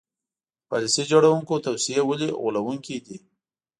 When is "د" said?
0.61-0.61